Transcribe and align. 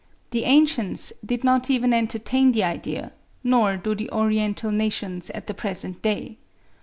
The 0.31 0.45
ancients 0.45 1.13
did 1.23 1.43
not 1.43 1.69
even 1.69 1.93
entertain 1.93 2.53
the 2.53 2.63
idea, 2.63 3.11
nor 3.43 3.77
do 3.77 3.93
the 3.93 4.09
Oriental 4.09 4.71
nations 4.71 5.29
at 5.29 5.45
the 5.45 5.53
present 5.53 6.01
day. 6.01 6.39